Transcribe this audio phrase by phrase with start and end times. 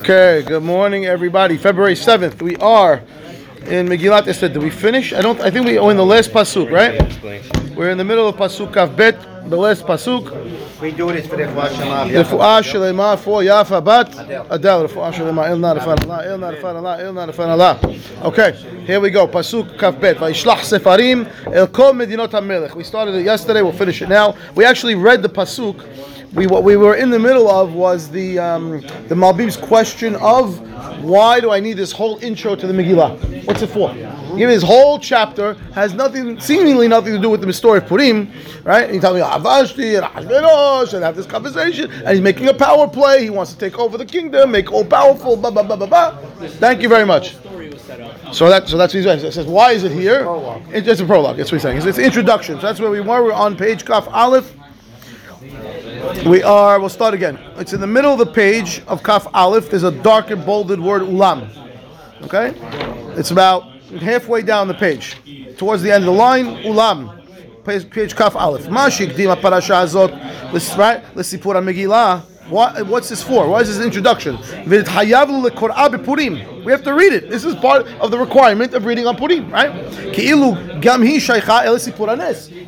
[0.00, 1.56] Okay, good morning, everybody.
[1.56, 3.02] February 7th, we are
[3.66, 4.48] in Megillat Esther.
[4.48, 5.12] Did we finish?
[5.12, 5.40] I don't.
[5.40, 6.94] I think we are in the last pasuk, right?
[7.76, 10.80] We're in the middle of pasuk Kaf Bet, the last pasuk.
[10.80, 14.14] We do this for the Refuah Shalema for Yafa Bat
[14.50, 14.86] Adel.
[14.86, 17.80] Refuah Shalema El Narafan Allah El Narafan Allah El Narafan Allah.
[18.22, 18.52] Okay,
[18.86, 19.26] here we go.
[19.26, 20.18] Pasuk Kaf Bet.
[20.18, 22.76] Sefarim El Kol Medinot HaMelech.
[22.76, 23.62] We started it yesterday.
[23.62, 24.36] We'll finish it now.
[24.54, 28.38] We actually read the pasuk we, what we were in the middle of was the
[28.38, 30.60] um, the Malbim's question of
[31.02, 33.46] why do I need this whole intro to the Megillah?
[33.46, 33.94] What's it for?
[34.36, 38.30] Give this whole chapter has nothing, seemingly nothing to do with the story of Purim,
[38.62, 38.84] right?
[38.84, 42.54] And he's telling me Avashti and Ahashverosh and have this conversation, and he's making a
[42.54, 43.22] power play.
[43.22, 45.34] He wants to take over the kingdom, make all powerful.
[45.34, 46.18] Blah blah blah blah blah.
[46.58, 47.36] Thank you very much.
[48.32, 49.24] So that so that's what he's saying.
[49.24, 50.26] It says why is it here?
[50.70, 51.38] It's just a prologue.
[51.38, 51.78] That's what he's saying.
[51.78, 52.56] It's, it's introduction.
[52.56, 53.24] So that's where we were.
[53.24, 54.54] We're on page Kaf Aleph.
[56.26, 57.38] We are, we'll start again.
[57.56, 59.68] It's in the middle of the page of Kaf Aleph.
[59.68, 61.50] There's a darker, bolded word, ulam.
[62.22, 62.54] Okay?
[63.18, 65.16] It's about halfway down the page.
[65.58, 67.14] Towards the end of the line, ulam.
[67.64, 68.70] Page, page Kaf Aleph.
[68.70, 70.78] Ma shikdim parasha azot.
[70.78, 71.04] Right?
[71.14, 72.24] Let's see Megillah.
[72.48, 73.48] What, what's this for?
[73.48, 74.38] Why is this introduction?
[74.66, 74.76] We
[76.72, 77.28] have to read it.
[77.28, 79.70] This is part of the requirement of reading on Purim, right?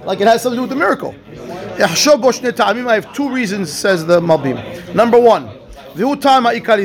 [0.05, 1.15] Like it has something to do with the miracle.
[1.79, 4.95] I have two reasons, says the Malbim.
[4.95, 5.51] Number one,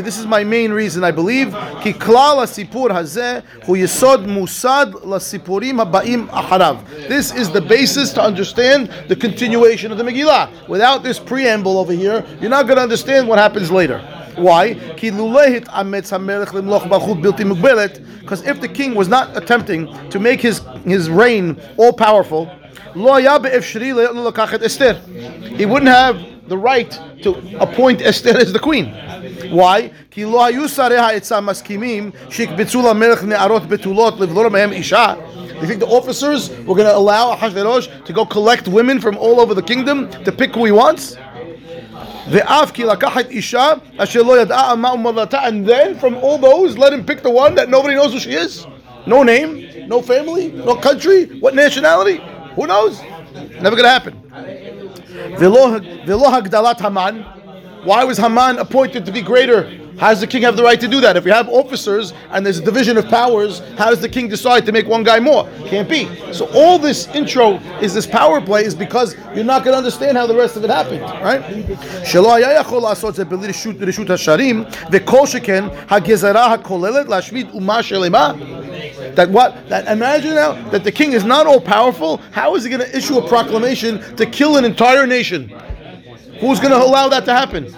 [0.02, 1.54] this is my main reason, I believe.
[1.82, 6.76] כי כלל הסיפור הזה הוא יסוד מוסד לסיפורים הבאים אחריו.
[7.08, 10.68] This is the basis to understand the continuation of the Megillah.
[10.68, 14.00] Without this preamble over here, you're not going to understand what happens later.
[14.36, 14.74] Why?
[18.20, 22.50] Because if the king was not attempting to make his, his reign all powerful,
[22.94, 23.00] he
[25.66, 26.16] wouldn't have
[26.47, 26.91] the right
[27.23, 28.93] to appoint Esther as the queen.
[29.51, 29.91] Why?
[35.55, 39.17] Do you think the officers were going to allow Ahashverosh to go collect women from
[39.17, 41.15] all over the kingdom to pick who he wants?
[41.15, 42.41] And
[45.67, 48.65] then from all those, let him pick the one that nobody knows who she is.
[49.07, 52.19] No name, no family, no country, what nationality?
[52.55, 53.01] Who knows?
[53.61, 54.21] Never going to happen.
[57.83, 59.84] Why was Haman appointed to be greater?
[59.97, 61.15] How does the king have the right to do that?
[61.15, 64.65] If you have officers and there's a division of powers, how does the king decide
[64.65, 65.47] to make one guy more?
[65.65, 66.05] Can't be.
[66.33, 70.17] So all this intro is this power play is because you're not going to understand
[70.17, 71.41] how the rest of it happened, right?
[79.15, 79.69] That what?
[79.69, 82.17] That imagine now that the king is not all powerful.
[82.31, 85.49] How is he going to issue a proclamation to kill an entire nation?
[86.39, 87.73] Who's going to allow that to happen?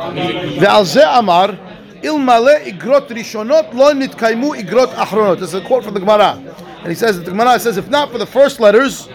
[0.00, 1.58] Amar
[2.02, 5.38] ilmale igrot rishonot lo nitkaimu igrot achronot.
[5.38, 6.42] This is a quote from the Gemara,
[6.78, 9.08] and he says the Gemara says if not for the first letters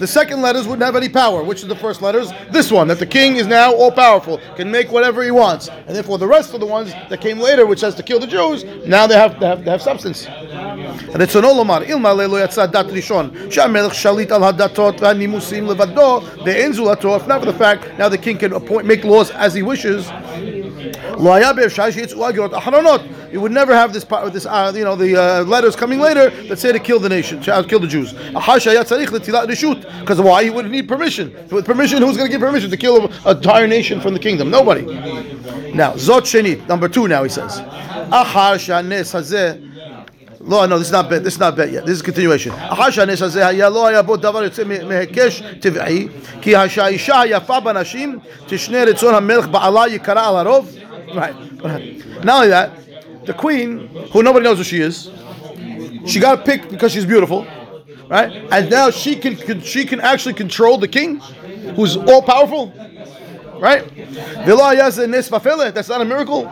[0.00, 1.42] the second letters wouldn't have any power.
[1.42, 2.30] Which is the first letters?
[2.50, 5.68] This one, that the king is now all powerful, can make whatever he wants.
[5.68, 8.26] And therefore the rest of the ones that came later, which has to kill the
[8.26, 10.26] Jews, now they have, they have, they have substance.
[10.26, 11.88] And it's an olomar.
[11.88, 17.40] ilma lo yatsa dat rishon, שהמלך shalit al hadatot והנימוסים לבדו, ואין זולתו, if not
[17.40, 20.06] for the fact, now the king can appoint, make laws as he wishes,
[23.31, 25.99] you would never have this part, with this uh, you know, the uh, letters coming
[25.99, 28.13] later that say to kill the nation, to kill the Jews.
[29.99, 30.43] Because why?
[30.43, 31.33] He would need permission.
[31.49, 34.49] With permission, who's going to give permission to kill an entire nation from the kingdom?
[34.49, 34.85] Nobody.
[35.73, 37.07] Now, Zot number two.
[37.07, 37.59] Now he says,
[40.40, 42.52] לא, no, this is not bet, this is not bet yet, this is continuation.
[42.68, 46.08] אחר שהנס הזה היה, לא היה בו דבר יוצא מהיקש טבעי,
[46.40, 50.76] כי שהאישה היפה בנשים תשנה רצון המלך בעלה יקרה על הרוב.
[51.08, 52.24] Right.
[52.24, 52.70] Not only that,
[53.26, 55.10] the queen, who nobody knows who she is,
[56.04, 57.46] she got picked because she's beautiful,
[58.08, 58.30] right?
[58.50, 61.20] And now she can, can she can actually control the king,
[61.76, 62.72] who's all powerful,
[63.60, 63.82] right?
[64.44, 66.42] That's not a miracle.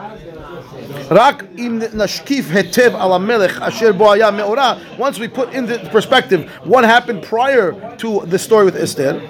[4.99, 9.21] Once we put in the perspective what happened prior to the story with Esther,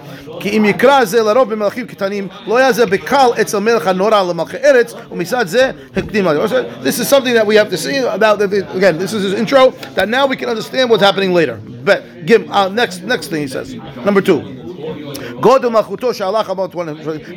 [0.41, 4.57] כי אם יקרא זה לרוב במלכים קטנים, לא היה זה בקל אצל מלך הנורא למלכי
[4.57, 6.27] ארץ, ומצד זה הקדים
[6.83, 10.09] This is something that we have to see about, again, this is his intro, that
[10.09, 11.61] now we can understand what's happening later.
[11.85, 13.75] But, give, uh, next, next thing he says,
[14.05, 14.58] number two.
[15.42, 16.74] Godel Malchuto Shalach about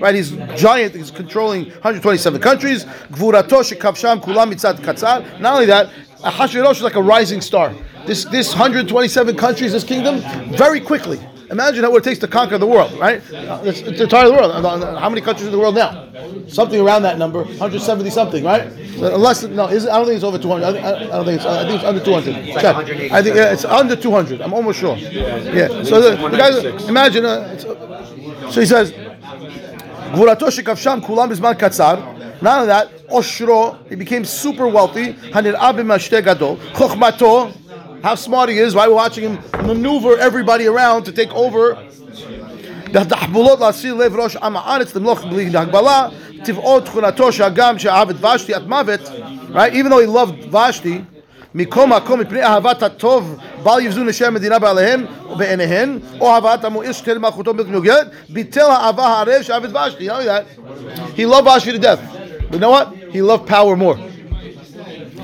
[0.01, 0.15] right?
[0.15, 0.95] He's giant.
[0.95, 2.85] He's controlling 127 countries.
[2.85, 5.41] Gvurato Shekavsham Kulam Mitzad Katzar.
[5.41, 5.91] Not only that,
[6.21, 7.75] Hashverosh is like a rising star.
[8.07, 10.21] This this 127 countries, this kingdom,
[10.57, 11.21] very quickly.
[11.53, 13.23] Imagine what it takes to conquer the world, right?
[13.31, 14.51] It's, it's the entire world.
[14.99, 16.09] How many countries in the world now?
[16.49, 18.73] Something around that number, 170 something, right?
[18.97, 20.65] Unless no, is, I don't think it's over 200.
[20.65, 21.45] I, think, I don't think it's.
[21.45, 22.37] I think it's under 200.
[22.37, 24.41] It's like I think yeah, it's under 200.
[24.41, 24.97] I'm almost sure.
[24.97, 25.83] Yeah.
[25.83, 27.27] So the, the guys, imagine.
[27.27, 27.59] Uh,
[28.51, 32.43] so he says, "Gvurato shikavsham kulam bisman.
[32.43, 33.09] None of that.
[33.09, 35.13] Oshro, he became super wealthy.
[35.33, 36.57] Hanir abim gadol.
[36.73, 37.53] Chochmato,
[38.04, 41.76] how smart he is, why we're watching him maneuver everybody around to take over.
[42.94, 46.08] התחבולות להסיר לב ראש עם הארץ למלוך בלי הגבלה,
[46.44, 49.10] טבעו תכונתו שהגם שאהב את ושתי עד מוות,
[49.54, 49.74] right?
[49.74, 51.02] even though he loved ושתי,
[51.56, 57.16] מכל מקום מפני אהבת הטוב בל יבזו נשי המדינה בעליהם ובעיניהן, או אהבת המועיל שתהיה
[57.16, 60.10] למלכותו בלתי מנוגדת, ביטל האהבה הערב שאהב את ושתי.
[60.10, 60.46] You know that?
[61.18, 62.00] He loved Vashti to death.
[62.50, 62.88] But you know what?
[63.12, 63.98] He loved power more.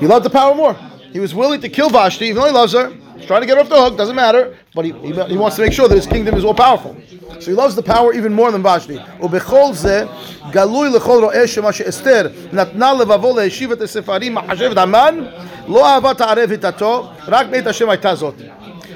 [0.00, 0.74] He loved the power more.
[1.11, 2.93] He was willing to kill Vashti, even though he loves her.
[3.15, 4.57] He's trying to get her off the hook, doesn't matter.
[4.73, 6.95] But he, he, he wants to make sure that his kingdom is all powerful.
[7.39, 8.97] So he loves the power even more than Vashti.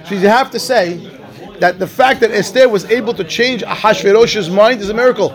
[0.05, 0.97] So you have to say
[1.59, 5.29] that the fact that Esther was able to change Ahashverosh's mind is a miracle.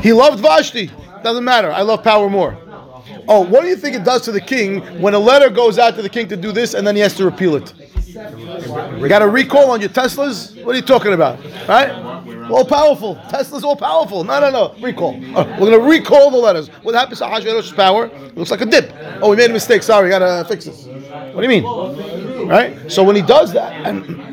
[0.00, 0.90] He loved Vashti.
[1.22, 1.70] Doesn't matter.
[1.70, 2.56] I love power more.
[3.28, 5.94] Oh, what do you think it does to the king when a letter goes out
[5.96, 7.72] to the king to do this and then he has to repeal it?
[8.06, 10.62] You got a recall on your Teslas?
[10.64, 11.42] What are you talking about?
[11.66, 11.90] Right?
[12.50, 13.14] All powerful.
[13.30, 14.22] Tesla's all powerful.
[14.24, 14.74] No, no, no.
[14.80, 15.18] Recall.
[15.34, 16.68] Oh, we're going to recall the letters.
[16.82, 18.06] What happens to Hashverosh's power?
[18.06, 18.92] It looks like a dip.
[19.22, 19.82] Oh, we made a mistake.
[19.82, 20.84] Sorry, got to fix this.
[20.84, 22.48] What do you mean?
[22.48, 22.90] Right?
[22.90, 24.31] So when he does that, and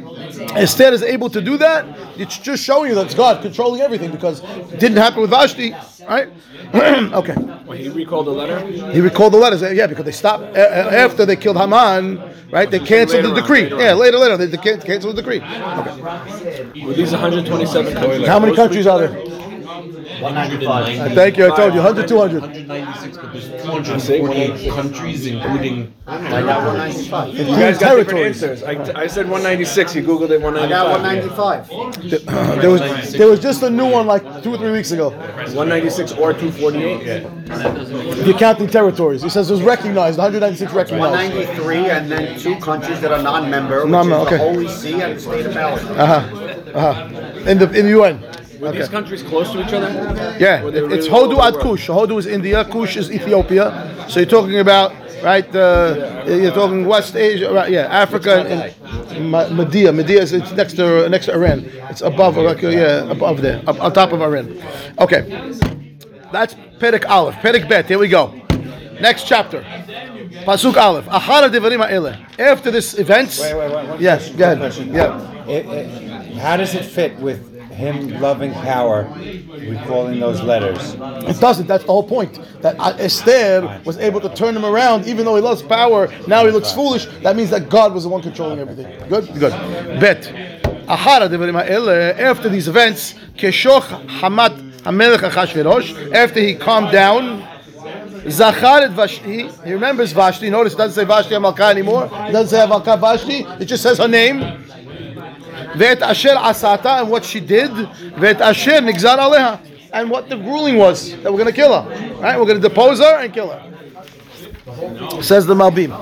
[0.54, 1.86] Esther is able to do that,
[2.18, 5.72] it's just showing you that it's God controlling everything because it didn't happen with Vashti,
[6.08, 6.30] right?
[6.74, 7.36] okay.
[7.78, 8.60] He recalled the letter.
[8.92, 12.70] He recalled the letters, yeah, because they stopped after they killed Haman, right?
[12.70, 13.64] They canceled the Later on, decree.
[13.64, 13.80] later.
[13.80, 15.40] Yeah, later, later, they, they can- canceled the decree.
[15.42, 16.84] Okay.
[16.86, 18.28] Were these 127 countries?
[18.28, 19.29] How many countries are there?
[20.22, 21.14] 195.
[21.14, 22.42] Thank you, I told you, 100, 200.
[22.42, 25.94] 196, but there's 248 countries, including.
[26.08, 27.38] I got 195.
[27.38, 28.44] You guys got different territories.
[28.44, 28.64] answers.
[28.96, 29.96] I, I said 196.
[29.96, 31.70] You googled it I got 195.
[31.70, 32.62] 195.
[32.62, 35.10] There was, there was just a new one like two or three weeks ago.
[35.10, 38.26] 196 or 248.
[38.26, 39.22] You're counting territories.
[39.22, 41.12] He says it was recognized, 196 recognized.
[41.12, 44.38] 193 and then two countries that are non-member, which Non-member, is the.
[44.38, 45.98] Holy See and the state of Palestine.
[45.98, 46.50] Uh-huh.
[46.74, 47.50] Uh-huh.
[47.50, 48.24] In the in the UN.
[48.60, 48.80] Were Okay.
[48.80, 49.90] these countries close to each other?
[50.40, 51.54] Yeah, Were they it's really Hodu all ad?
[51.56, 51.88] Kush.
[51.90, 53.66] Hodu is India, Kush is Ethiopia.
[54.10, 54.92] So you're talking about
[55.24, 55.56] right?
[55.56, 57.72] Uh, you're talking West Asia, right?
[57.72, 59.92] Yeah, Africa and, and Medea.
[59.92, 61.66] Medea is it's next to next to Iran.
[61.90, 64.62] It's above, like, uh, yeah, above there, up, on top of Iran.
[65.00, 65.22] Okay,
[66.32, 67.36] that's Perek Aleph.
[67.36, 67.88] Perek Bet.
[67.88, 68.34] Here we go.
[69.02, 69.62] Next chapter.
[70.46, 71.06] Pasuk Aleph.
[71.06, 72.40] Achara devarim ha'eleh.
[72.40, 73.38] After this event.
[73.42, 74.58] Wait, wait, wait, one Yes, go ahead.
[74.60, 74.94] question.
[74.94, 75.46] Yeah.
[75.48, 77.49] It, it, how does it fit with
[77.80, 79.08] him loving power,
[79.48, 80.96] recalling those letters?
[81.28, 81.68] It doesn't.
[81.68, 82.40] That's the whole point.
[82.62, 86.10] That uh, Esther was able to turn him around, even though he loves power.
[86.28, 87.06] Now he looks foolish.
[87.24, 88.88] That means that God was the one controlling everything.
[89.08, 89.52] Good, good.
[90.00, 90.24] Bet.
[90.88, 93.88] Ahara devarim ha'eleh, After these events, keshoch
[94.20, 96.14] hamat hamelech Achashverosh.
[96.14, 97.48] After he calmed down,
[98.28, 99.50] Zachar et Vashti.
[99.64, 100.50] He remembers Vashti.
[100.50, 102.06] Notice it doesn't say Vashti Amalka anymore.
[102.06, 103.46] It doesn't say Amalka Vashti.
[103.62, 104.59] It just says her name.
[105.77, 107.71] ואת אשר עשתה and what she did,
[108.19, 109.55] ואת אשר נגזר עליה,
[109.93, 111.85] and what the ruling was that we're going to kill her.
[112.21, 112.39] Right?
[112.39, 113.63] We're going to depose her and kill her.
[115.23, 115.93] Says the Malbim.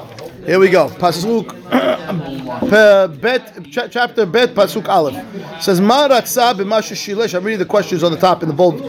[0.47, 0.89] Here we go.
[0.89, 1.47] Pasuk
[2.71, 5.17] pe- bet cha- chapter bet pasuk aleph
[5.63, 7.35] says ma ratza b'ma sheshilesh.
[7.35, 8.81] I'm reading the questions on the top in the bold.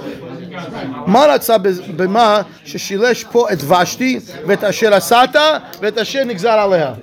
[1.07, 1.57] מה רצה
[1.95, 6.93] במה ששילש פה את ושתי ואת אשר עשתה ואת אשר נגזר עליה?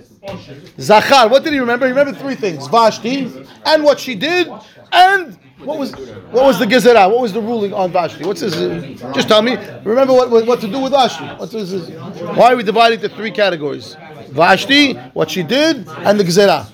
[0.78, 1.86] Zachar, what did he remember?
[1.86, 3.30] He remembered three things: Vashti,
[3.64, 4.48] and what she did,
[4.92, 5.92] and what was
[6.30, 7.10] what was the gezerah?
[7.10, 8.24] What was the ruling on Vashti?
[8.24, 8.54] What's his?
[8.56, 9.56] uh, just tell me.
[9.84, 11.24] Remember what, what, what to do with Vashti?
[11.24, 11.90] What's his, his-
[12.36, 13.96] why are we dividing into three categories?
[14.30, 16.64] Vashti, what she did, and the gezerah.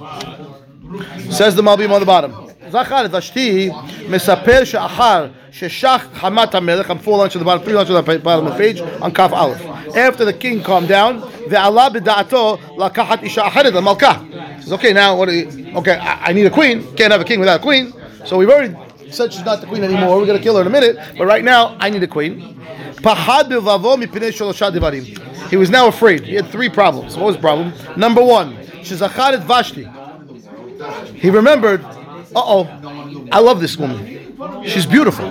[1.32, 2.32] Says the Malbim on the bottom.
[2.70, 3.70] זכר את ושתי
[4.08, 6.89] מספר שאחר Sheshach hamata melech.
[6.89, 9.13] I'm four lines to the bottom, three lines to the bottom of the page, on
[9.13, 9.61] Kaf Aleph.
[9.95, 14.25] After the king calmed down, Ve'ala b'da'ato lakahat isha acharid, malka.
[14.71, 17.59] Okay, now, what you, okay, I, I need a queen, can't have a king without
[17.59, 17.93] a queen,
[18.23, 18.73] so we've already
[19.11, 21.25] said she's not the queen anymore, we're going to kill her in a minute, but
[21.25, 22.57] right now, I need a queen.
[23.01, 25.49] Pahad b'vavo mipinei sholosha devarim.
[25.49, 26.23] He was now afraid.
[26.23, 27.17] He had three problems.
[27.17, 27.73] What was the problem?
[27.97, 29.85] Number one, shezacharit Vashti.
[31.19, 34.19] He remembered, uh-oh, I love this woman
[34.64, 35.30] She's beautiful.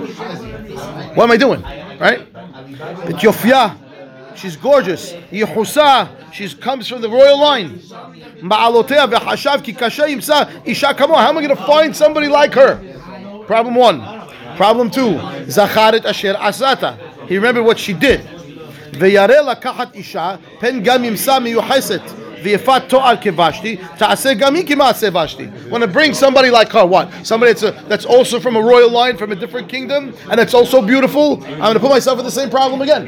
[1.14, 1.62] What am I doing?
[1.98, 2.32] Right?
[2.32, 3.76] But Yofia,
[4.36, 5.12] she's gorgeous.
[5.30, 7.78] Yehusa, she comes from the royal line.
[8.40, 11.14] Ma'alotea ve'hashav ki kasha yimsa isha kamo.
[11.14, 12.80] How am I going to find somebody like her?
[13.46, 14.00] Problem one.
[14.56, 15.14] Problem two,
[15.46, 17.28] Zacharet asher asata.
[17.28, 18.20] He remembered what she did.
[18.98, 22.00] וירא לקחת אישה, פן גם ימצא מיוחסת.
[22.41, 23.79] V'yefat to'ar kevashti.
[25.69, 27.09] Want to bring somebody like her, what?
[27.25, 30.53] Somebody that's, a, that's also from a royal line, from a different kingdom, and that's
[30.53, 31.43] also beautiful.
[31.43, 33.07] I'm going to put myself in the same problem again.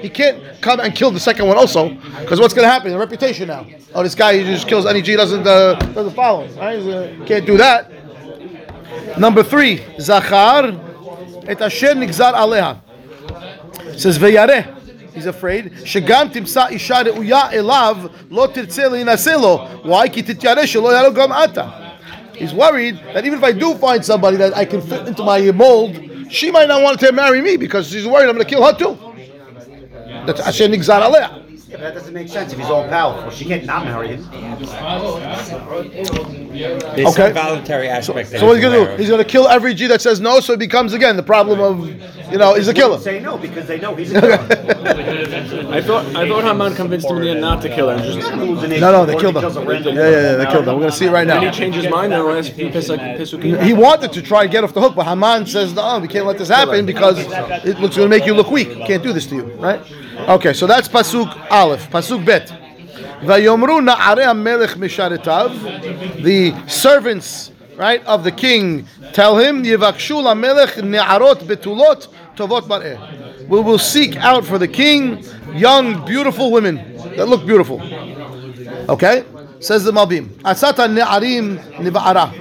[0.00, 1.88] He can't come and kill the second one also,
[2.20, 2.90] because what's going to happen?
[2.90, 3.66] The reputation now.
[3.94, 6.46] Oh, this guy he just kills any G doesn't uh, doesn't follow.
[6.48, 7.26] Right?
[7.26, 7.90] Can't do that.
[9.18, 10.89] Number three, Zachar.
[11.51, 12.73] את אשר נגזר עליה.
[13.97, 14.61] says וירא.
[15.15, 17.97] He's afraid שגם תמצא אישה ראויה אליו
[18.31, 19.67] לא תרצה להינשא לו.
[19.85, 20.09] Why?
[20.11, 21.65] כי תתיירא שלא יהרוג גם אתה.
[22.33, 25.39] He's worried that even if I do find somebody that I can fit into my
[25.51, 25.93] mold,
[26.29, 28.73] she might not want to marry me because she's worried I'm going to kill her
[28.73, 28.97] too.
[30.25, 31.38] That's אשר נגזר עליה.
[31.70, 33.30] Yeah, but that doesn't make sense if he's all powerful.
[33.30, 34.28] She can't not marry him.
[34.32, 34.70] There's
[37.08, 37.12] Okay.
[37.12, 38.30] some voluntary aspect.
[38.32, 38.96] that So what's he he's going to do?
[39.00, 41.60] He's going to kill every G that says no, so it becomes again the problem
[41.60, 41.88] of,
[42.32, 42.98] you know, he's a killer.
[42.98, 44.34] Say no because they know he's a killer.
[45.72, 47.98] I thought I thought Haman convinced him in the end not to kill her.
[47.98, 49.44] Just No, no, they killed him.
[49.44, 50.74] Yeah, yeah, yeah, they killed him.
[50.74, 51.52] We're going to see it right then he now.
[51.52, 53.62] changed his mind and last Pisukim.
[53.62, 56.26] He wanted to try and get off the hook, but Haman says, no, we can't
[56.26, 57.16] let this happen because
[57.64, 58.74] it looks going to make you look weak.
[58.86, 59.80] Can't do this to you, right?
[60.29, 61.89] Okay, so that's Pasuk Aleph.
[61.89, 62.47] Pasuk Bet.
[63.21, 66.23] Vayomru na'arei melech misharetav.
[66.23, 73.47] The servants, right, of the king tell him, Yivakshu melech ne'arot betulot tovot mar'eh.
[73.47, 76.75] We will seek out for the king young, beautiful women
[77.15, 77.81] that look beautiful.
[78.89, 79.23] Okay?
[79.59, 80.29] Says the Malbim.
[80.43, 82.31] Asata ne'arim niba'ara.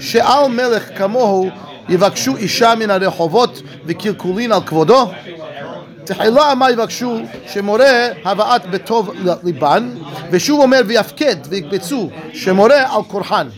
[0.00, 1.50] שאל מלך כמוהו
[1.88, 5.10] יבקשו אישה מן הרחובות וקלקולין על כבודו?
[6.04, 7.18] תחילה מה יבקשו?
[7.46, 9.10] שמורה הבאת בטוב
[9.44, 9.90] ליבן,
[10.30, 13.48] ושוב אומר ויפקד ויקבצו, שמורה על כורחן.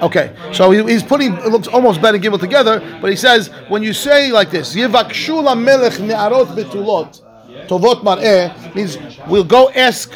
[0.00, 3.50] Okay, so he, he's putting, it looks almost Ben and Gimel together, but he says,
[3.68, 7.20] when you say like this, יבקשו למלך נערות בתולות,
[7.66, 8.96] טובות מראה, means
[9.28, 10.12] we'll go ask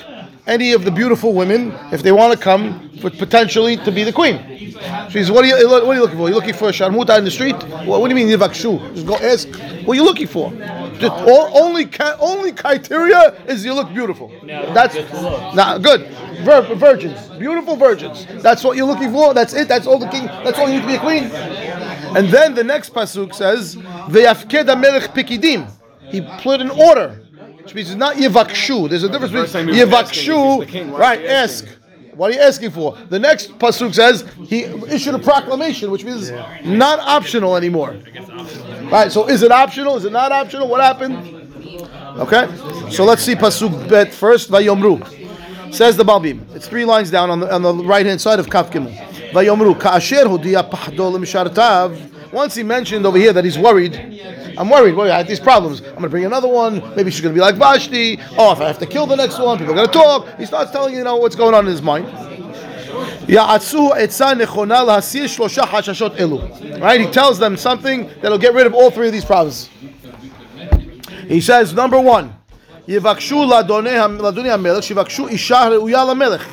[0.47, 4.12] any of the beautiful women if they want to come for potentially to be the
[4.12, 4.38] queen.
[5.09, 6.28] She says, what are you, what are you looking for?
[6.28, 7.56] you looking for a sharmuta in the street?
[7.87, 8.94] What, what do you mean yivakshu?
[8.94, 9.49] Just go ask.
[9.85, 10.50] What are you looking for?
[11.00, 11.89] Just all, only
[12.20, 14.32] only criteria is you look beautiful.
[14.46, 14.96] That's
[15.56, 16.08] nah, good.
[16.44, 18.25] Vir- virgins, beautiful virgins.
[18.42, 19.34] That's what you're looking for.
[19.34, 19.68] That's it.
[19.68, 20.25] That's all the king.
[20.25, 21.25] That's all you need to be a queen.
[22.16, 25.70] And then the next pasuk says, "Ve'yafked melech pikidim."
[26.10, 27.22] He put an order,
[27.62, 28.89] which means it's not yivakshu.
[28.89, 30.92] There's a difference between he was asking, he's the yivakshu, king.
[30.92, 31.20] Why is right?
[31.20, 31.70] he asking?
[31.70, 31.76] Ask.
[32.17, 32.97] What are you asking for?
[33.09, 36.31] The next pasuk says he issued a proclamation, which means
[36.65, 37.95] not optional anymore.
[38.91, 39.12] Right.
[39.12, 39.97] So is it optional?
[39.97, 40.67] Is it not optional?
[40.67, 41.15] What happened?
[42.17, 42.47] Okay.
[42.89, 44.50] So let's see pasuk bet first.
[44.50, 45.00] Vayomru.
[45.71, 46.55] Says the Malbim.
[46.55, 48.71] It's three lines down on the on the right hand side of Kaf.
[48.71, 52.16] Vayomru ka'asher hudiya pahdo l'mishartav.
[52.32, 53.94] Once he mentioned over here that he's worried,
[54.56, 54.94] I'm worried.
[54.94, 55.11] Worried.
[55.11, 55.80] I have these problems.
[55.80, 56.94] I'm going to bring another one.
[56.97, 58.18] Maybe she's going to be like Vashti.
[58.38, 60.38] Oh, if I have to kill the next one, people are going to talk.
[60.38, 62.09] He starts telling you, you know, what's going on in his mind.
[63.28, 66.40] יעצו עצה נכונה להסיר שלושה חששות אלו.
[66.80, 67.00] Right?
[67.00, 69.68] He tells them something that'll get rid of all three of these problems.
[71.28, 72.32] He says, number one,
[72.88, 73.90] יבקשו לאדוני
[74.21, 76.47] לאדוני המלך, שיבקשו אישה ראויה למלך.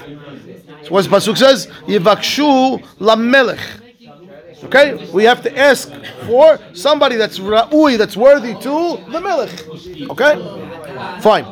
[0.83, 1.67] So what the pasuk says?
[1.87, 3.79] יבקשו למלך.
[4.66, 5.92] Okay, we have to ask
[6.26, 9.50] for somebody that's ra'ui, that's worthy to the melech.
[10.10, 10.34] Okay,
[11.20, 11.44] fine.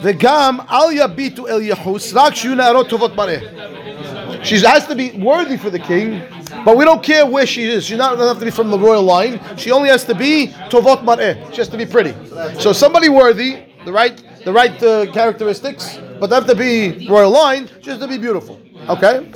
[0.00, 4.44] Vegam al yabitu el yehus rak shuna tovot.
[4.44, 6.22] She has to be worthy for the king,
[6.64, 7.84] but we don't care where she is.
[7.84, 9.40] She not doesn't have to be from the royal line.
[9.56, 11.50] She only has to be tovot mareh.
[11.50, 12.14] She has to be pretty.
[12.58, 17.30] So somebody worthy, the right the right uh, characteristics, but they have to be royal
[17.30, 17.68] line.
[17.82, 18.58] She has to be beautiful.
[18.88, 19.30] Okay.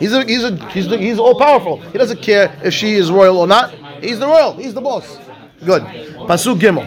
[0.00, 0.12] כי מלך גדול כזה, למה ישגיח על ייחוס?
[0.12, 1.80] He's a, he's a, he's the, he's all powerful.
[1.92, 3.70] He doesn't care if she is royal or not.
[4.02, 4.52] He's the royal.
[4.52, 5.18] He's the boss.
[5.64, 5.82] Good.
[6.28, 6.86] Pasuk Gimel.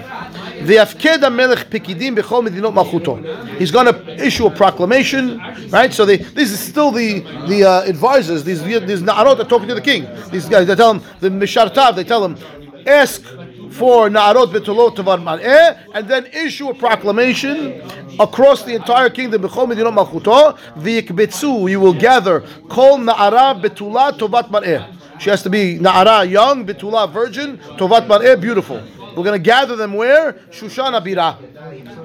[0.66, 3.18] ויפקד המלך פקידים בכל מדינות מלכותו.
[3.60, 5.94] He's going to issue a proclamation, right?
[5.94, 9.76] So they, this is still the the uh, advisors, these these na'arot are talking to
[9.76, 10.06] the king.
[10.32, 12.36] These guys, they tell him the mishartav, they tell him,
[12.86, 13.24] ask
[13.75, 17.83] for na'arot betulot tavar mar'eh, and then issue a proclamation
[18.21, 19.43] across the entire kingdom.
[19.43, 24.87] B'chol medinot malchuto, v'yikbetzu, you will gather kol na'ara betula tovat mar'eh.
[25.19, 28.81] She has to be na'ara, young, betula, virgin, tovat mar'eh, beautiful.
[29.17, 30.33] We're going to gather them where?
[30.51, 31.39] Shushan Abira.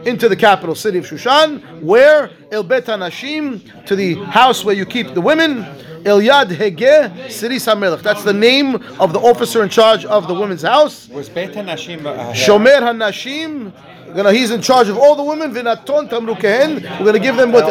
[0.05, 1.81] Into the capital city of Shushan.
[1.81, 2.29] Where?
[2.51, 2.85] El Bet.
[2.85, 5.65] To the house where you keep the women.
[6.05, 8.01] El Yad Hege Siris HaMelech.
[8.01, 11.09] That's the name of the officer in charge of the women's house.
[11.09, 13.71] Was Beit Hanashim uh, Shomer HaNashim.
[14.09, 15.53] We're gonna, he's in charge of all the women.
[15.53, 16.81] Vinaton tamrukehen.
[16.99, 17.65] We're gonna give them what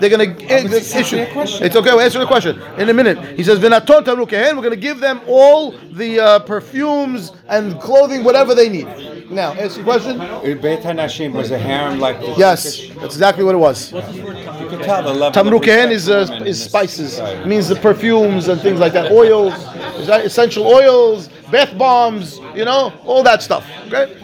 [0.00, 1.18] they're gonna issue.
[1.18, 1.90] It's okay.
[1.90, 3.36] We'll answer the question in a minute.
[3.36, 4.56] He says vinaton tamrukehen.
[4.56, 8.86] We're gonna give them all the uh, perfumes and clothing, whatever they need.
[9.30, 10.18] Now, answer your question.
[10.18, 13.92] Beit Hanashim was a harem like the Yes, that's exactly what it was.
[13.92, 15.26] You can tell the level.
[15.26, 17.18] of Tamrukehen is uh, is spices.
[17.18, 19.12] It means the perfumes and things like that.
[19.12, 19.52] Oils,
[19.98, 23.66] is that essential oils, bath bombs, you know, all that stuff.
[23.86, 24.16] Okay,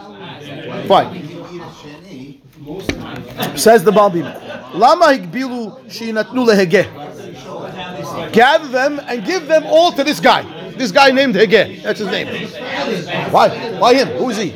[0.87, 1.40] fine.
[3.57, 4.75] Says the Malbim.
[4.75, 6.87] Lama higbilu shinatnu lehege.
[8.33, 10.45] Gather them and give them all to this guy.
[10.81, 11.83] This guy named Hege.
[11.83, 12.49] That's his name.
[13.31, 13.49] Why?
[13.79, 14.09] Why him?
[14.09, 14.51] Who is he?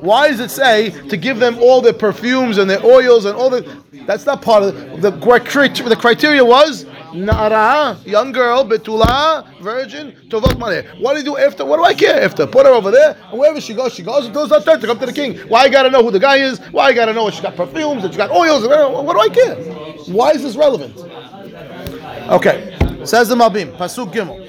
[0.00, 3.50] Why does it say to give them all their perfumes and their oils and all
[3.50, 3.82] the?
[4.06, 5.88] That's not part of the, the criteria.
[5.88, 11.00] The criteria was Na'ara, young girl, betula, virgin, tovot maleh.
[11.00, 11.64] What do you do after?
[11.64, 12.46] What do I care after?
[12.46, 15.06] Put her over there, and wherever she goes, she goes until it's to Come to
[15.06, 15.38] the king.
[15.48, 16.58] Why I gotta know who the guy is?
[16.70, 18.66] Why I gotta know if she got perfumes, if she got oils?
[18.66, 19.56] What do I care?
[20.12, 20.96] Why is this relevant?
[22.28, 24.46] Okay, says the Malbim, pasuk gimel.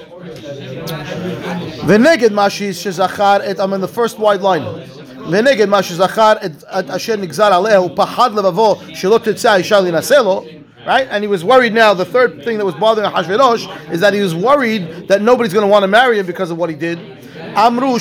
[1.80, 3.58] V'neged mashis shezachar et.
[3.58, 4.64] I'm in the first wide line.
[5.30, 10.20] V'neged מה שזכר את Asher נגזר alehu הוא פחד לבבו שלא תצא האישה להינשא
[10.90, 11.06] right?
[11.08, 11.94] And he was worried now.
[11.94, 15.62] The third thing that was bothering Hashverosh is that he was worried that nobody's going
[15.62, 16.98] to want to marry him because of what he did.
[17.54, 17.96] Amru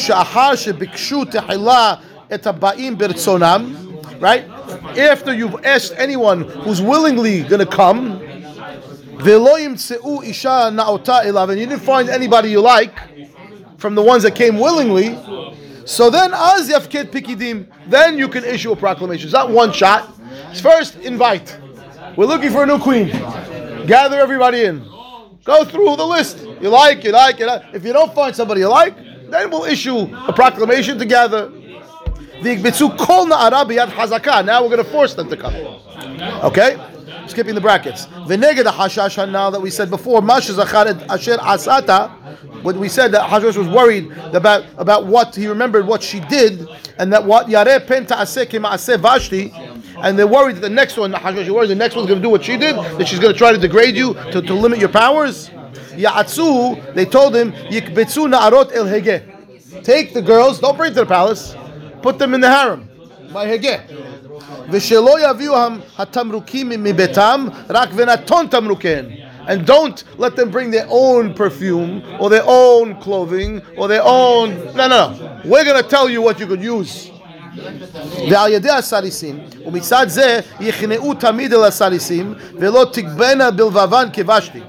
[4.20, 4.50] right?
[4.98, 8.20] After you've asked anyone who's willingly going to come,
[11.50, 12.98] and you didn't find anybody you like
[13.78, 15.10] from the ones that came willingly,
[15.86, 19.28] so then az yafket pikidim, then you can issue a proclamation.
[19.28, 20.12] It's not one shot.
[20.50, 21.56] It's first invite.
[22.20, 23.08] We're looking for a new queen.
[23.88, 24.80] Gather everybody in.
[25.46, 26.40] Go through the list.
[26.60, 27.74] You like, you like, you like.
[27.74, 28.94] If you don't find somebody you like,
[29.30, 31.50] then we'll issue a proclamation together.
[31.50, 32.76] Now we're
[34.70, 35.56] going to force them to come.
[36.44, 36.78] Okay?
[37.28, 38.08] Skipping the brackets.
[38.08, 42.10] V'neged hashash now that we said before, mash zacharet asher asata,
[42.64, 46.68] when we said that Hashvash was worried about, about what he remembered what she did,
[46.98, 49.54] and that what Yareh pen ta'aseh Vashti,
[49.99, 52.23] and they're worried that the next one, Hashvash is worried the next one's going to
[52.23, 54.79] do what she did, that she's going to try to degrade you, to, to limit
[54.79, 55.51] your powers.
[55.97, 59.83] Ya'atzu, they told him, Yikbetzu na'arot el hege.
[59.83, 61.55] Take the girls, don't bring to the palace,
[62.03, 62.89] put them in the harem,
[63.33, 63.81] by hege.
[64.71, 65.57] ושלא יביאו
[65.99, 69.05] התמרוקים מביתם, רק ונתון תמרוקיהן.
[69.47, 74.55] And don't let them bring their own perfume or their own clothing or their own.
[74.75, 75.41] No, no, no.
[75.45, 77.11] We're going to tell you what you could use.
[78.31, 84.61] ועל ידי הסריסים, ומצד זה יכנעו תמיד אל הסריסים, ולא תגבנה בלבבן כבשתי.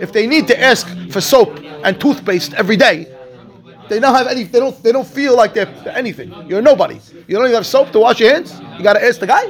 [0.00, 3.06] If they need to ask for soap and toothpaste every day,
[3.90, 4.44] they don't have any.
[4.44, 4.82] They don't.
[4.82, 5.68] They don't feel like they're
[6.02, 6.32] anything.
[6.48, 6.98] You're nobody.
[7.28, 8.50] You don't even have soap to wash your hands.
[8.78, 9.44] You got to ask the guy.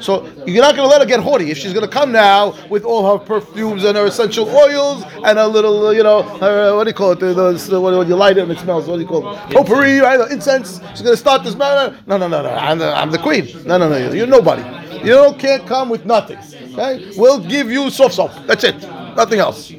[0.00, 1.50] So you're not going to let her get haughty.
[1.50, 5.38] If she's going to come now with all her perfumes and her essential oils and
[5.38, 7.20] a little, you know, her, what do you call it?
[7.20, 8.86] The, the, what, what you light it and it smells.
[8.86, 9.50] What do you call it?
[9.50, 10.16] Potpourri, right?
[10.16, 10.80] The incense.
[10.90, 11.96] She's going to start this matter.
[12.06, 12.50] No, no, no, no.
[12.50, 13.46] I'm the, I'm the queen.
[13.66, 14.12] No, no, no.
[14.12, 14.62] You're nobody.
[14.98, 16.38] You don't, can't come with nothing.
[16.72, 17.12] Okay?
[17.16, 18.32] We'll give you soft soap.
[18.46, 18.80] That's it.
[19.16, 19.72] Nothing else.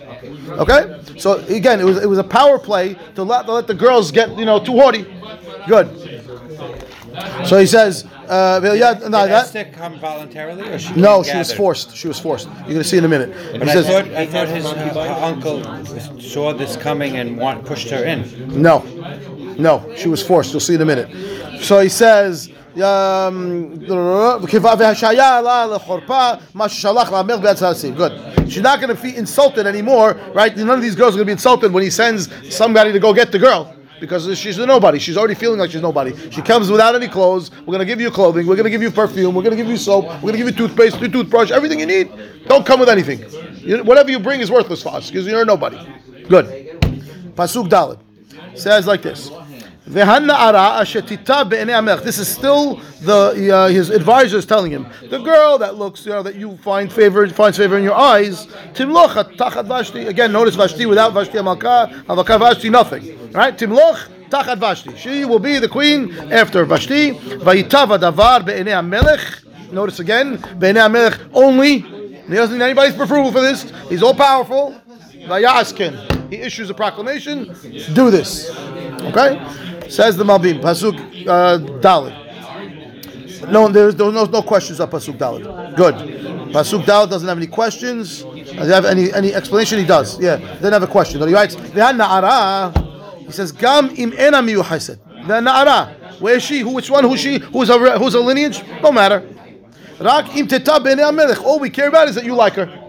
[0.50, 1.02] Okay?
[1.18, 4.12] So again, it was it was a power play to let, to let the girls
[4.12, 5.04] get you know too haughty.
[5.68, 6.15] Good.
[7.46, 11.54] So he says, uh, Vilyad, no, that, Esther come voluntarily, or she no, she was
[11.54, 11.96] forced.
[11.96, 12.48] She was forced.
[12.48, 13.30] You're going to see in a minute.
[13.52, 15.64] But He I says, thought, I thought his uh, uncle
[16.20, 18.62] saw this coming and want, pushed her in.
[18.62, 18.80] no,
[19.58, 20.52] no, she was forced.
[20.52, 21.64] You'll see in a minute.
[21.64, 22.50] So he says,
[22.84, 23.78] um,
[27.92, 28.52] Good.
[28.52, 30.56] She's not going to be insulted anymore, right?
[30.56, 33.14] None of these girls are going to be insulted when he sends somebody to go
[33.14, 33.75] get the girl.
[34.00, 35.00] Because she's a nobody.
[35.00, 36.14] She's already feeling like she's nobody.
[36.30, 37.52] She comes without any clothes.
[37.62, 38.46] We're going to give you clothing.
[38.46, 39.34] We're going to give you perfume.
[39.34, 40.06] We're going to give you soap.
[40.06, 42.12] We're going to give you toothpaste, your toothbrush, everything you need.
[42.48, 43.24] Don't come with anything.
[43.60, 45.78] You, whatever you bring is worthless for us because you're nobody.
[46.28, 46.46] Good.
[47.36, 48.00] Pasuk Dalit
[48.58, 49.32] says like this.
[49.88, 50.08] This
[52.18, 56.24] is still the uh, his advisor is telling him the girl that looks you know
[56.24, 58.48] that you find favor finds favor in your eyes.
[58.74, 60.08] Timloch tachat Vashti.
[60.08, 63.32] Again, notice Vashti without Vashti Amalka, Amalka Vashti nothing.
[63.32, 63.56] Right?
[63.56, 64.98] Timloch tachat Vashti.
[64.98, 67.12] She will be the queen after Vashti.
[67.12, 69.44] Vayitav davar hamelech.
[69.72, 71.80] Notice again, be'enei hamelech only.
[71.82, 73.72] He doesn't need anybody's approval for this.
[73.88, 74.74] He's all powerful.
[75.28, 76.32] Vayaskin.
[76.32, 77.56] He issues a proclamation.
[77.94, 78.50] Do this.
[78.50, 79.40] Okay?
[79.90, 80.62] Says the Malbim.
[80.62, 83.52] Pasuk uh, Dalit.
[83.52, 85.76] No, there's, no, no questions on Pasuk Dalit.
[85.76, 85.96] Good.
[86.54, 88.24] Pasuk Dalit doesn't have any questions.
[88.24, 89.80] Does he have any, any explanation?
[89.80, 90.20] He does.
[90.20, 90.38] Yeah.
[90.38, 91.26] Doesn't have a question.
[91.28, 95.00] He writes, "V'han na'ara He says, Gam im ena miyuchased.
[95.28, 96.20] The na'ara.
[96.20, 96.60] Where is she?
[96.60, 97.04] Who, which one?
[97.04, 97.40] Who's she?
[97.40, 98.64] Who's a, who's a lineage?
[98.82, 99.24] No matter.
[100.00, 100.28] Rak.
[101.44, 102.85] All we care about is that you like her.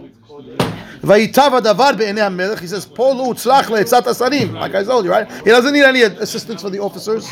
[1.07, 2.59] Vayitav adavar be'enei hamelech.
[2.59, 4.53] He says, Polu utzlach le'etzat asarim.
[4.53, 5.31] Like I told you, right?
[5.45, 7.29] He doesn't need any assistance from the officers.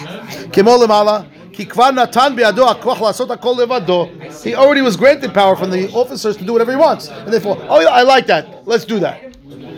[0.54, 1.26] Kimol lemala.
[1.56, 1.70] He
[4.56, 7.08] already was granted power from the officers to do whatever he wants.
[7.08, 8.66] And therefore, oh, yeah, I like that.
[8.66, 9.22] Let's do that.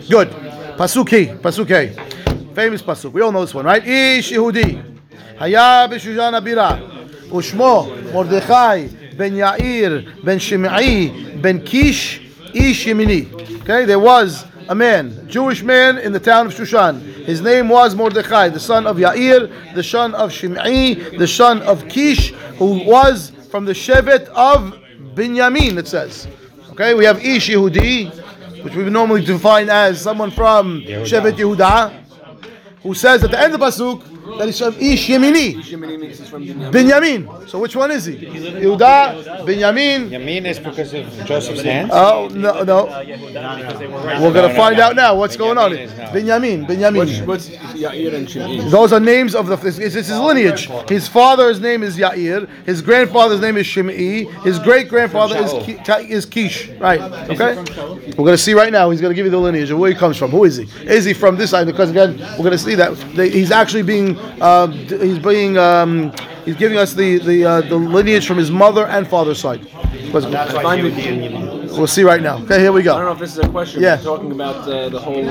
[0.09, 0.31] Good.
[0.75, 1.93] Pasuki, Pasuki.
[2.55, 3.13] Famous pasuk.
[3.13, 3.85] We all know this one, right?
[3.85, 4.81] Ish Yehudi.
[5.37, 6.81] Haya b'shushan abira.
[7.29, 12.26] Ushmo Mordechai ben Yair ben Shimei ben Kish
[12.57, 13.61] Ish Yemini.
[13.61, 17.01] Okay, there was a man, Jewish man in the town of Shushan.
[17.25, 21.87] His name was Mordechai, the son of Yair, the son of Shimei, the son of
[21.87, 24.77] Kish, who was from the Shevet of
[25.15, 26.27] Binyamin, it says.
[26.71, 28.11] Okay, we have Ish Yehudi,
[28.63, 31.05] which we normally define as someone from Yehuda.
[31.05, 32.03] Shevet Yehuda,
[32.83, 34.03] who says at the end of Pasuk,
[34.37, 35.55] that he's from Ish Yemini,
[36.71, 37.49] Binyamin.
[37.49, 38.15] So which one is he?
[38.15, 40.09] Yehuda, Binyamin.
[40.09, 41.89] Yamin is because of Joseph's hands.
[41.93, 42.85] Oh no, no.
[44.21, 45.71] We're gonna find out now what's going on.
[45.71, 47.25] Binyamin, Binyamin.
[47.25, 48.69] What's Yair and Shimei?
[48.69, 49.55] Those are names of the.
[49.57, 50.69] This is his lineage.
[50.89, 52.47] His father's name is Yair.
[52.65, 54.23] His grandfather's name is Shimei.
[54.43, 55.77] His great grandfather is Ki-
[56.13, 56.69] is Kish.
[56.79, 57.01] Right.
[57.29, 57.55] Okay.
[58.17, 58.89] We're gonna see right now.
[58.89, 60.31] He's gonna give you the lineage of where he comes from.
[60.31, 60.63] Who is he?
[60.85, 61.67] Is he from this side?
[61.67, 64.17] Because again, we're gonna see that they- he's actually being.
[64.41, 65.57] Uh, he's being.
[65.57, 66.11] Um,
[66.45, 69.61] he's giving us the the uh, the lineage from his mother and father's side.
[70.05, 72.39] Because- Find me- We'll see right now.
[72.43, 72.93] Okay, here we go.
[72.95, 73.81] I don't know if this is a question.
[73.83, 73.97] Yeah.
[73.97, 75.23] We're talking about uh, the whole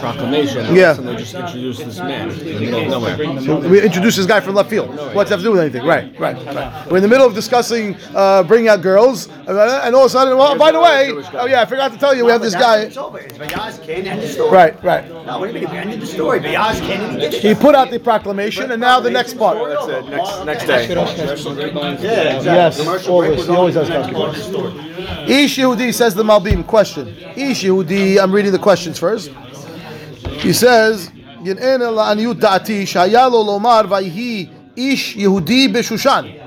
[0.00, 0.74] proclamation.
[0.74, 0.96] Yeah.
[0.96, 3.68] And they just introduced this man in the middle of nowhere.
[3.68, 4.94] We introduced this guy from left field.
[5.14, 5.84] What's that to do with anything?
[5.84, 6.86] Right, right, right.
[6.90, 10.10] We're in the middle of discussing uh, bringing out girls, uh, and all of a
[10.10, 12.54] sudden, well, by the way, oh yeah, I forgot to tell you, we have this
[12.54, 12.82] guy.
[12.82, 13.18] It's over.
[13.18, 14.50] It's Vayaz Ken and the story.
[14.50, 15.08] Right, right.
[15.08, 15.66] No, what do you?
[15.68, 16.40] We ended the story.
[16.40, 17.42] Vayaz Ken and he did it.
[17.42, 19.58] He put out the proclamation, and now the next part.
[19.58, 20.08] That's it.
[20.10, 20.88] Next, next day.
[20.94, 22.44] Yeah, exactly.
[22.44, 23.46] Yes, Commercial always.
[23.46, 24.92] He always on- has on commercial the story.
[25.26, 26.66] Ish Yehudi says the Malbim.
[26.66, 27.08] Question.
[27.36, 28.18] Ish Yehudi.
[28.22, 29.30] I'm reading the questions first.
[30.40, 31.08] He says,
[31.42, 36.40] "Yin'en la'aniyut da'ati shaya lo lomar vayhi ish Yehudi b'Shushan."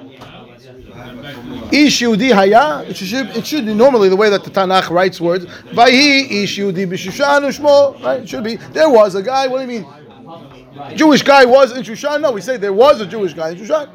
[1.71, 2.83] Ish Yehudi haya.
[2.87, 5.47] It should, it should be normally the way that the Tanakh writes words.
[5.73, 5.91] Right?
[5.91, 6.75] It should
[8.43, 8.55] be.
[8.55, 9.47] There was a guy.
[9.47, 10.04] What do you mean?
[10.94, 12.20] Jewish guy was in Shushan?
[12.20, 13.88] No, we say there was a Jewish guy in Shushan.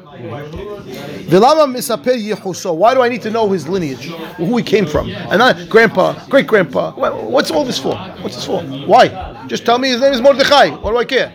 [1.26, 2.74] Vilama misaper Yehuso.
[2.74, 6.14] Why do I need to know his lineage, who he came from, and not grandpa,
[6.28, 6.92] great grandpa?
[6.92, 7.96] What's all this for?
[8.20, 8.62] What's this for?
[8.62, 9.44] Why?
[9.46, 10.70] Just tell me his name is Mordechai.
[10.70, 11.32] What do I care?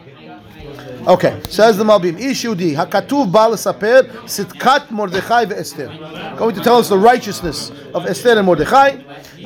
[1.08, 2.20] Okay, says the Malbim.
[2.20, 6.38] Ishudi hakatuv bal saper sitkat Mordechai ve'Esther.
[6.38, 8.98] Going to tell us the righteousness of Esther and Mordechai.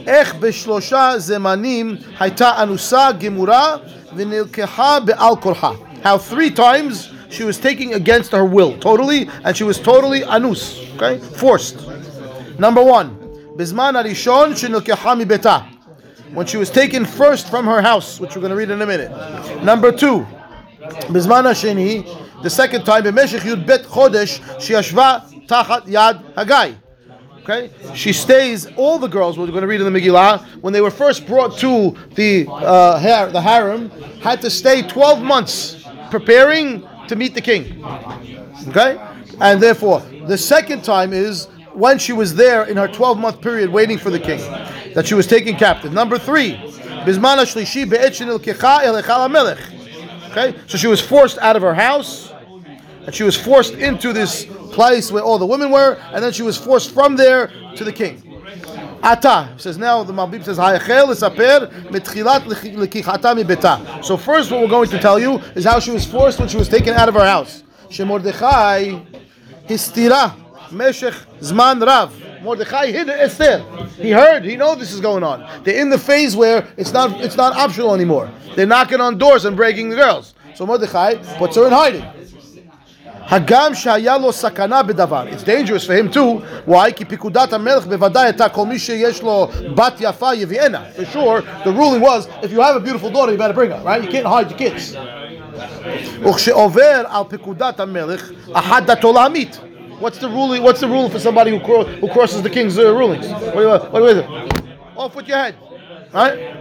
[0.08, 3.76] איך בשלושה זמנים הייתה אנוסה גמורה
[4.16, 5.72] ונלקחה בעל כורחה.
[6.03, 10.79] how three times she was taking against her will, totally, and she was totally anus,
[10.97, 11.77] okay, forced.
[12.59, 13.17] Number one,
[13.57, 15.67] Bizman Arishon Shinukahami Beta,
[16.33, 18.87] when she was taken first from her house, which we're going to read in a
[18.87, 19.11] minute.
[19.63, 20.27] Number two,
[21.09, 26.77] Bizman sheni, the second time, Bemeshech Yud Bet Chodesh Shiashva Tachat Yad Hagai.
[27.43, 27.71] Okay?
[27.95, 30.91] She stays, all the girls, we're going to read in the Megillah, when they were
[30.91, 35.80] first brought to the, uh, har- the harem, had to stay 12 months
[36.11, 37.85] preparing to meet the king.
[38.69, 38.99] Okay?
[39.41, 43.71] And therefore, the second time is when she was there in her 12 month period
[43.71, 44.41] waiting for the king,
[44.95, 45.93] that she was taken captive.
[45.93, 46.57] Number three,
[50.31, 50.59] okay?
[50.67, 52.33] So she was forced out of her house,
[53.07, 56.43] and she was forced into this place where all the women were, and then she
[56.43, 58.30] was forced from there to the king.
[59.03, 60.57] Ata says now the Malbim says.
[64.07, 66.57] So first, what we're going to tell you is how she was forced when she
[66.57, 67.63] was taken out of her house.
[67.89, 69.05] Shemordechai
[69.67, 70.35] histira
[70.71, 72.15] meshech zman rav.
[72.43, 73.65] Mordechai hid Esther.
[73.97, 74.45] He heard.
[74.45, 75.63] He know this is going on.
[75.65, 78.31] They're in the phase where it's not it's not optional anymore.
[78.55, 80.35] They're knocking on doors and breaking the girls.
[80.55, 82.05] So Mordechai puts her in hiding.
[83.30, 85.26] הגם שהיה לו סכנה בדבר.
[85.32, 86.42] It's dangerous for him too.
[86.72, 86.92] Why?
[86.96, 90.82] כי פיקודת המלך בוודאי הייתה כל מי שיש לו בת יפה יביאנה.
[90.98, 93.82] For sure, the ruling was, if you have a beautiful daughter, you better bring her,
[93.84, 94.04] right?
[94.04, 94.96] You can't hide your kids.
[96.24, 99.60] וכשעובר על פקודת המלך, אחת דתו להמית.
[100.02, 100.62] What's the ruling?
[100.64, 103.26] What's the rule for somebody who, cro- who crosses the king's uh, rulings?
[103.28, 104.26] What, do you- what is it?
[104.98, 105.56] Off with your head.
[106.13, 106.61] Right?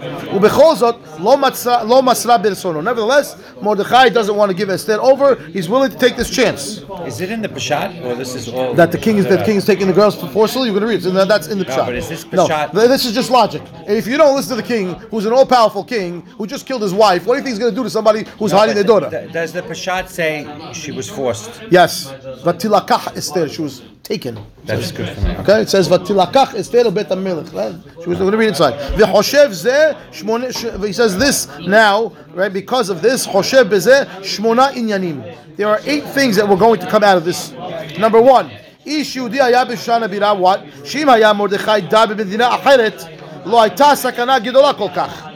[2.83, 5.35] Nevertheless, Mordechai doesn't want to give Esther over.
[5.35, 6.83] He's willing to take this chance.
[7.07, 9.45] Is it in the Peshat or this is all that the king is that the
[9.45, 10.69] king is taking the girls forcibly.
[10.69, 11.01] You're going to read.
[11.01, 11.77] So that's in the Peshat.
[11.77, 12.73] No, but is this Peshat?
[12.73, 13.63] No, this is just logic.
[13.87, 16.93] If you don't listen to the king, who's an all-powerful king who just killed his
[16.93, 18.83] wife, what do you think he's going to do to somebody who's no, hiding their
[18.83, 19.09] daughter?
[19.09, 21.63] Th- does the Peshat say she was forced?
[21.71, 24.38] Yes, but tilakah Esther, she was taken.
[24.64, 25.36] That's good for me.
[25.38, 27.52] Okay, it says Vatilakach Esther bet Melech.
[27.52, 27.74] Right?
[28.02, 28.74] She was going to read inside.
[28.98, 32.52] V'choshev zeh shmone- sh- He says this now, right?
[32.52, 35.56] Because of this, Choshev bezeh shmona inyanim.
[35.56, 37.52] There are eight things that were going to come out of this.
[37.98, 38.50] Number one,
[38.86, 40.58] איש יהודי היה בשושן הבירה, what?
[40.84, 43.02] שאם היה מרדכי די במדינה אחרת,
[43.46, 45.26] לא הייתה סכנה גדולה כל כך.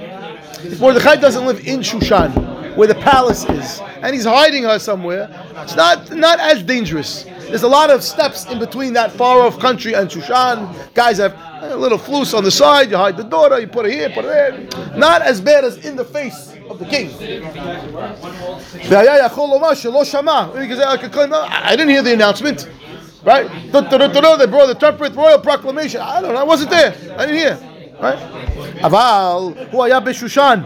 [0.64, 2.30] If Mordechai doesn't live in Shushan,
[2.76, 7.24] where the palace is, and he's hiding her somewhere, it's not not as dangerous.
[7.48, 10.94] There's a lot of steps in between that far off country and Shushan.
[10.94, 13.90] Guys have a little floose on the side, you hide the daughter, you put her
[13.90, 14.96] here, put her there.
[14.96, 17.08] Not as bad as in the face of the king.
[18.88, 20.52] והיה יכול לומר שלא שמע.
[20.54, 22.68] Because I could claim, "No, I didn't hear the announcement.
[23.24, 23.50] Right?
[23.72, 26.00] They brought the trumpet, royal proclamation.
[26.00, 26.94] I don't know, I wasn't there.
[27.16, 27.58] I didn't hear.
[28.00, 28.18] Right?
[28.82, 30.60] אבל הוא היה בשושן.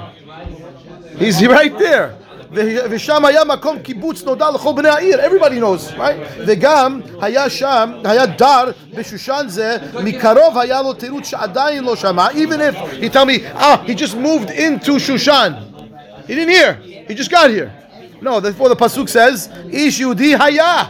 [1.19, 2.23] He's right there.
[2.55, 6.43] ו- ושם היה מקום קיבוץ נודע לכל בני העיר, everybody knows, right?
[6.47, 12.35] וגם היה שם, היה דר בשושן זה, מקרוב היה לו תירוץ שעדיין לא שמע, even
[12.61, 15.53] if he tell me, ah, he just moved into Shushan.
[16.29, 16.73] He didn't hear,
[17.09, 17.71] he just got here.
[18.21, 20.83] No, therefore the Pasuk says, איש יהודי היה.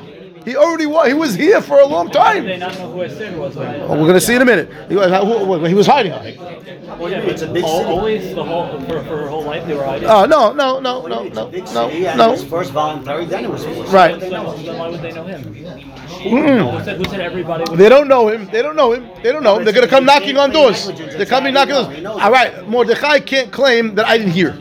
[0.48, 2.46] He already was, he was here for a long time.
[2.46, 3.58] They not know who Esther was.
[3.58, 4.70] Oh, we're going to see in a minute.
[4.88, 6.14] He, was- who- he was hiding.
[6.14, 7.90] Well, yeah, It's a big al- city.
[7.90, 10.08] Always the whole for, for her whole life they were hiding.
[10.08, 12.38] Oh, no, no, no, no, no, no, city, and no.
[12.38, 13.92] first voluntary, then it was forced.
[13.92, 14.18] Right.
[14.18, 14.32] Then
[14.78, 15.44] why would they know him?
[15.44, 16.78] Mm.
[16.78, 17.66] Who said, who said everybody?
[17.76, 18.46] They don't know him.
[18.50, 19.10] They don't know him.
[19.22, 19.66] They don't know him.
[19.66, 20.88] They're going to come knocking on doors.
[20.88, 22.06] They're coming knocking on doors.
[22.24, 24.52] All right, Mordechai can't claim that I didn't hear.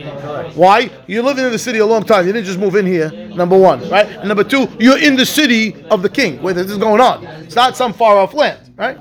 [0.55, 0.91] Why?
[1.07, 2.27] You're living in the city a long time.
[2.27, 3.11] You didn't just move in here.
[3.35, 4.07] Number one, right?
[4.07, 7.25] And number two, you're in the city of the king where this is going on.
[7.25, 8.99] It's not some far off land, right?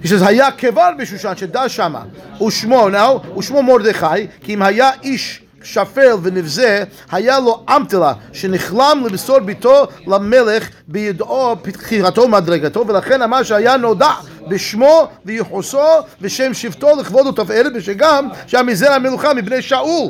[0.00, 6.11] He says, "Haya kevar b'shushan shedar shama ushmo." Now ushmo Mordechai kim haya ish שפל
[6.23, 14.11] ונבזה, היה לו אמתלה, שנכלם למסור ביתו למלך בידעו בחירתו ומדרגתו, ולכן אמר שהיה נודע
[14.47, 15.79] בשמו וייחוסו
[16.21, 20.09] ושם שבטו לכבוד ותפארת, ושגם שהמזרע המלוכה מבני שאול.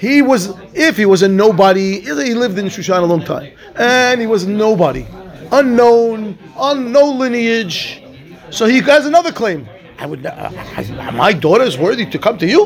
[0.00, 0.42] He was,
[0.74, 4.42] if he was a nobody, he lived in Shushan a long time, and he was
[4.44, 5.04] a nobody,
[5.52, 8.02] unknown, on no lineage.
[8.50, 9.60] So he has another claim.
[10.02, 12.62] I would, uh, I- my daughter is worthy to come to you.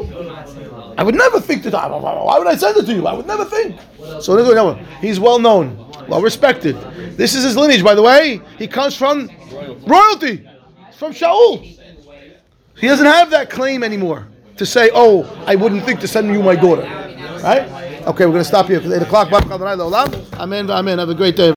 [0.97, 1.73] I would never think that.
[1.73, 3.07] Why would I send it to you?
[3.07, 3.79] I would never think.
[4.21, 4.35] So
[5.01, 5.77] he's well known,
[6.07, 6.75] well respected.
[7.17, 8.41] This is his lineage, by the way.
[8.57, 9.29] He comes from
[9.87, 10.47] royalty,
[10.95, 11.61] from Shaul.
[12.77, 14.27] He doesn't have that claim anymore
[14.57, 16.83] to say, "Oh, I wouldn't think to send you my daughter."
[17.43, 17.67] Right?
[18.07, 18.79] Okay, we're going to stop here.
[18.79, 19.31] Eight o'clock.
[20.33, 20.69] Amen.
[20.71, 20.97] Amen.
[20.99, 21.49] Have a great day.